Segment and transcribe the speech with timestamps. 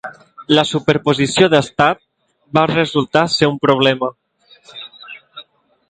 [0.59, 2.01] La superposició d’estat
[2.59, 4.11] va resultar ser un problema.